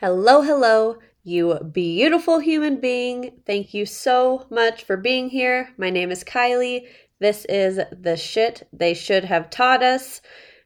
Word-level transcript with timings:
Hello, 0.00 0.42
hello, 0.42 0.98
you 1.24 1.58
beautiful 1.72 2.38
human 2.38 2.78
being. 2.78 3.32
Thank 3.44 3.74
you 3.74 3.84
so 3.84 4.46
much 4.48 4.84
for 4.84 4.96
being 4.96 5.28
here. 5.28 5.70
My 5.76 5.90
name 5.90 6.12
is 6.12 6.22
Kylie. 6.22 6.86
This 7.18 7.44
is 7.46 7.80
the 7.90 8.16
shit 8.16 8.68
they 8.72 8.94
should 8.94 9.24
have 9.24 9.50
taught 9.50 9.82
us. 9.82 10.20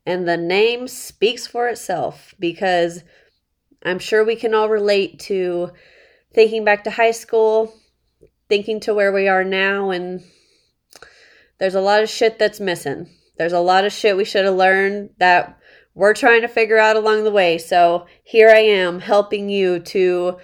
And 0.05 0.29
the 0.29 0.37
name 0.37 0.87
speaks 0.87 1.47
for 1.47 1.67
itself 1.69 2.35
because 2.39 3.05
I'm 3.83 3.99
sure 3.99 4.23
we 4.23 4.37
can 4.37 4.53
all 4.53 4.69
relate 4.69 5.19
to 5.21 5.71
thinking 6.35 6.63
back 6.63 6.85
to 6.85 6.91
high 6.91 7.13
school, 7.13 7.73
thinking 8.51 8.81
to 8.81 8.93
where 8.93 9.13
we 9.13 9.29
are 9.29 9.45
now, 9.45 9.89
and 9.89 10.23
there's 11.59 11.75
a 11.75 11.81
lot 11.81 12.03
of 12.03 12.11
shit 12.11 12.39
that's 12.39 12.61
missing. 12.61 13.09
There's 13.39 13.55
a 13.55 13.61
lot 13.61 13.87
of 13.87 13.95
shit 13.95 14.15
we 14.15 14.27
should 14.27 14.45
have 14.45 14.57
learned 14.57 15.15
that 15.17 15.59
we're 15.95 16.15
trying 16.15 16.43
to 16.43 16.49
figure 16.49 16.79
out 16.79 16.97
along 16.97 17.25
the 17.25 17.31
way. 17.31 17.59
So 17.59 18.07
here 18.23 18.49
I 18.49 18.61
am 18.61 19.01
helping 19.01 19.49
you 19.49 19.79
to 19.81 20.39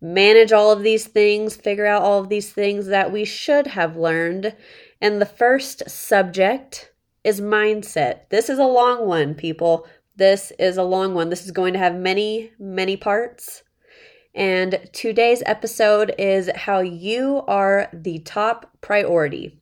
manage 0.00 0.52
all 0.52 0.70
of 0.70 0.82
these 0.82 1.06
things, 1.06 1.56
figure 1.56 1.86
out 1.86 2.02
all 2.02 2.20
of 2.20 2.28
these 2.28 2.52
things 2.52 2.86
that 2.86 3.12
we 3.12 3.24
should 3.24 3.68
have 3.68 3.96
learned. 3.96 4.54
And 5.00 5.20
the 5.20 5.26
first 5.26 5.88
subject 5.88 6.92
is 7.24 7.40
mindset. 7.40 8.28
This 8.30 8.48
is 8.48 8.58
a 8.58 8.64
long 8.64 9.06
one, 9.06 9.34
people. 9.34 9.86
This 10.16 10.52
is 10.58 10.76
a 10.76 10.82
long 10.82 11.14
one. 11.14 11.30
This 11.30 11.44
is 11.44 11.50
going 11.52 11.72
to 11.72 11.78
have 11.78 11.94
many, 11.94 12.52
many 12.58 12.96
parts. 12.96 13.62
And 14.34 14.88
today's 14.92 15.42
episode 15.46 16.14
is 16.18 16.50
how 16.54 16.80
you 16.80 17.42
are 17.46 17.88
the 17.92 18.18
top 18.20 18.70
priority. 18.80 19.60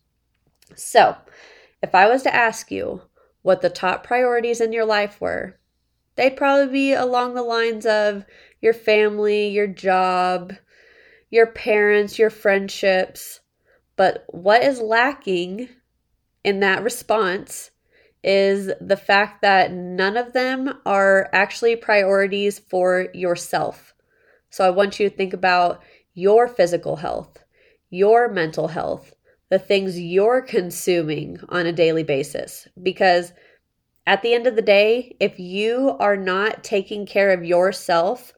So, 0.74 1.16
if 1.82 1.94
I 1.94 2.08
was 2.08 2.22
to 2.22 2.34
ask 2.34 2.70
you, 2.70 3.02
what 3.42 3.60
the 3.60 3.70
top 3.70 4.04
priorities 4.04 4.60
in 4.60 4.72
your 4.72 4.84
life 4.84 5.20
were. 5.20 5.58
They'd 6.16 6.36
probably 6.36 6.72
be 6.72 6.92
along 6.92 7.34
the 7.34 7.42
lines 7.42 7.86
of 7.86 8.24
your 8.60 8.74
family, 8.74 9.48
your 9.48 9.66
job, 9.66 10.54
your 11.30 11.46
parents, 11.46 12.18
your 12.18 12.30
friendships. 12.30 13.40
But 13.96 14.24
what 14.28 14.62
is 14.62 14.80
lacking 14.80 15.68
in 16.44 16.60
that 16.60 16.82
response 16.82 17.70
is 18.22 18.70
the 18.80 18.96
fact 18.96 19.42
that 19.42 19.72
none 19.72 20.16
of 20.16 20.32
them 20.32 20.78
are 20.84 21.30
actually 21.32 21.76
priorities 21.76 22.58
for 22.58 23.08
yourself. 23.14 23.94
So 24.50 24.66
I 24.66 24.70
want 24.70 25.00
you 25.00 25.08
to 25.08 25.16
think 25.16 25.32
about 25.32 25.82
your 26.12 26.48
physical 26.48 26.96
health, 26.96 27.38
your 27.88 28.28
mental 28.28 28.68
health, 28.68 29.14
the 29.50 29.58
things 29.58 30.00
you're 30.00 30.40
consuming 30.40 31.38
on 31.48 31.66
a 31.66 31.72
daily 31.72 32.04
basis. 32.04 32.66
Because 32.82 33.32
at 34.06 34.22
the 34.22 34.32
end 34.32 34.46
of 34.46 34.56
the 34.56 34.62
day, 34.62 35.16
if 35.20 35.38
you 35.38 35.96
are 35.98 36.16
not 36.16 36.64
taking 36.64 37.04
care 37.04 37.30
of 37.30 37.44
yourself, 37.44 38.32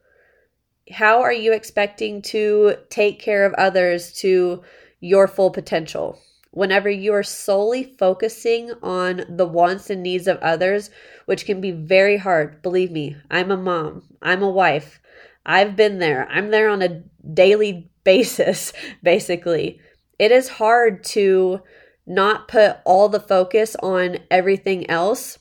how 0.91 1.21
are 1.21 1.33
you 1.33 1.53
expecting 1.53 2.21
to 2.23 2.75
take 2.89 3.19
care 3.19 3.45
of 3.45 3.53
others 3.53 4.11
to 4.13 4.63
your 4.99 5.27
full 5.27 5.51
potential? 5.51 6.19
Whenever 6.51 6.89
you 6.89 7.13
are 7.13 7.23
solely 7.23 7.83
focusing 7.83 8.71
on 8.83 9.23
the 9.29 9.47
wants 9.47 9.89
and 9.89 10.03
needs 10.03 10.27
of 10.27 10.37
others, 10.39 10.89
which 11.25 11.45
can 11.45 11.61
be 11.61 11.71
very 11.71 12.17
hard. 12.17 12.61
Believe 12.61 12.91
me, 12.91 13.15
I'm 13.31 13.49
a 13.49 13.57
mom, 13.57 14.03
I'm 14.21 14.43
a 14.43 14.49
wife. 14.49 14.99
I've 15.45 15.75
been 15.75 15.99
there. 15.99 16.27
I'm 16.29 16.51
there 16.51 16.69
on 16.69 16.81
a 16.81 17.03
daily 17.33 17.89
basis, 18.03 18.73
basically 19.01 19.79
it 20.19 20.31
is 20.31 20.47
hard 20.49 21.03
to 21.03 21.61
not 22.05 22.47
put 22.47 22.77
all 22.85 23.09
the 23.09 23.19
focus 23.19 23.75
on 23.81 24.17
everything 24.29 24.89
else, 24.89 25.39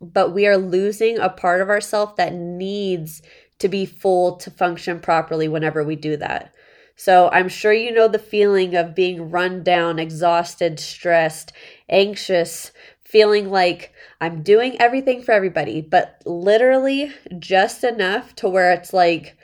but 0.00 0.32
we 0.32 0.46
are 0.46 0.56
losing 0.56 1.18
a 1.18 1.28
part 1.28 1.60
of 1.60 1.68
ourselves 1.68 2.14
that 2.16 2.32
needs 2.32 3.22
to 3.58 3.68
be 3.68 3.86
full 3.86 4.36
to 4.36 4.50
function 4.50 5.00
properly 5.00 5.48
whenever 5.48 5.84
we 5.84 5.96
do 5.96 6.16
that. 6.16 6.54
So 6.96 7.28
I'm 7.32 7.48
sure 7.48 7.72
you 7.72 7.92
know 7.92 8.08
the 8.08 8.18
feeling 8.18 8.74
of 8.76 8.94
being 8.94 9.30
run 9.30 9.62
down, 9.62 9.98
exhausted, 9.98 10.78
stressed, 10.78 11.52
anxious, 11.88 12.72
feeling 13.04 13.50
like 13.50 13.92
I'm 14.20 14.42
doing 14.42 14.80
everything 14.80 15.22
for 15.22 15.32
everybody, 15.32 15.80
but 15.80 16.22
literally 16.24 17.12
just 17.38 17.84
enough 17.84 18.34
to 18.36 18.48
where 18.48 18.72
it's 18.72 18.92
like, 18.92 19.36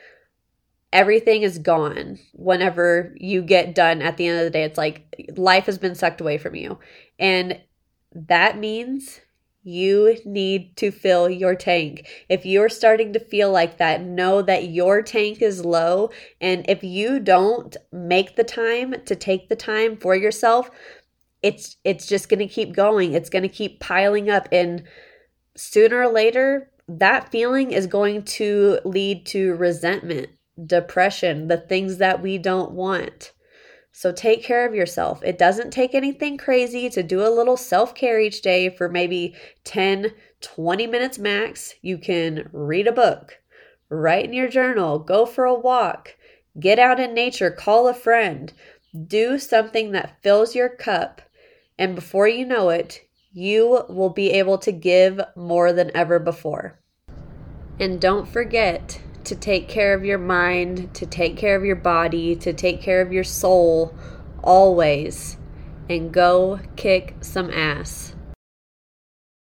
everything 0.93 1.43
is 1.43 1.59
gone 1.59 2.19
whenever 2.33 3.15
you 3.19 3.43
get 3.43 3.75
done 3.75 4.03
at 4.03 4.17
the 4.17 4.27
end 4.27 4.39
of 4.39 4.45
the 4.45 4.51
day. 4.51 4.65
It's 4.65 4.79
like 4.79 5.33
life 5.37 5.67
has 5.67 5.79
been 5.79 5.95
sucked 5.95 6.21
away 6.21 6.39
from 6.39 6.55
you. 6.55 6.79
And 7.19 7.61
that 8.13 8.59
means 8.59 9.21
you 9.63 10.17
need 10.25 10.77
to 10.79 10.91
fill 10.91 11.29
your 11.29 11.55
tank. 11.55 12.09
If 12.29 12.47
you're 12.47 12.69
starting 12.69 13.13
to 13.13 13.21
feel 13.21 13.53
like 13.53 13.77
that, 13.79 14.03
know 14.03 14.43
that 14.43 14.69
your 14.69 15.03
tank 15.03 15.43
is 15.43 15.65
low. 15.65 16.11
And 16.41 16.65
if 16.69 16.83
you 16.83 17.21
don't 17.21 17.77
make 17.93 18.37
the 18.37 18.45
time 18.45 18.95
to 19.05 19.15
take 19.15 19.49
the 19.49 19.57
time 19.57 19.97
for 19.97 20.17
yourself, 20.17 20.71
it's 21.43 21.77
it's 21.85 22.07
just 22.07 22.29
going 22.29 22.41
to 22.41 22.47
keep 22.47 22.75
going. 22.75 23.13
It's 23.13 23.31
going 23.31 23.43
to 23.43 23.49
keep 23.49 23.81
piling 23.81 24.29
up 24.29 24.49
and 24.51 24.85
sooner 25.57 26.03
or 26.03 26.09
later 26.09 26.71
that 26.99 27.31
feeling 27.31 27.71
is 27.71 27.87
going 27.87 28.23
to 28.23 28.79
lead 28.85 29.25
to 29.25 29.55
resentment 29.55 30.29
depression, 30.67 31.49
the 31.49 31.57
things 31.57 31.99
that 31.99 32.23
we 32.23 32.39
don't 32.39 32.73
want. 32.73 33.33
So 33.93 34.13
take 34.13 34.43
care 34.43 34.67
of 34.67 34.75
yourself. 34.75 35.23
It 35.25 35.39
doesn't 35.39 35.73
take 35.73 35.95
anything 35.95 36.39
crazy 36.39 36.89
to 36.91 37.03
do 37.03 37.27
a 37.27 37.29
little 37.29 37.57
self 37.57 37.95
care 37.95 38.21
each 38.21 38.41
day 38.41 38.71
for 38.71 38.89
maybe 38.89 39.35
10, 39.65 40.13
20 40.41 40.87
minutes 40.87 41.19
max. 41.19 41.75
You 41.83 41.99
can 41.99 42.49
read 42.53 42.87
a 42.87 42.93
book, 42.93 43.41
write 43.89 44.25
in 44.25 44.33
your 44.33 44.49
journal, 44.49 44.99
go 44.99 45.27
for 45.27 45.45
a 45.45 45.55
walk, 45.55 46.17
get 46.59 46.79
out 46.79 47.01
in 47.01 47.15
nature, 47.15 47.51
call 47.51 47.89
a 47.89 47.95
friend, 47.95 48.53
do 49.07 49.39
something 49.39 49.93
that 49.93 50.23
fills 50.23 50.55
your 50.55 50.69
cup. 50.69 51.23
And 51.79 51.95
before 51.95 52.29
you 52.29 52.45
know 52.45 52.71
it, 52.71 53.01
you 53.33 53.85
will 53.89 54.11
be 54.11 54.31
able 54.31 54.59
to 54.59 54.73
give 54.73 55.21
more 55.37 55.73
than 55.73 55.91
ever 55.97 56.19
before. 56.19 56.79
And 57.79 58.01
don't 58.01 58.29
forget, 58.29 59.01
to 59.25 59.35
take 59.35 59.69
care 59.69 59.95
of 59.95 60.05
your 60.05 60.19
mind, 60.19 60.95
to 60.95 61.07
take 61.07 61.37
care 61.37 61.57
of 61.57 61.65
your 61.65 61.77
body, 61.77 62.37
to 62.37 62.53
take 62.53 62.81
care 62.81 63.01
of 63.01 63.13
your 63.13 63.25
soul 63.25 63.95
always. 64.43 65.37
And 65.89 66.13
go 66.13 66.61
kick 66.77 67.17
some 67.21 67.51
ass. 67.51 68.15